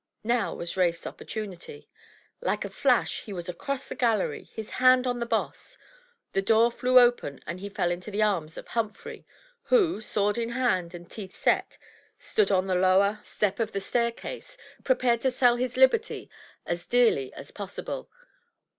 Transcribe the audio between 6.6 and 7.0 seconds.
flew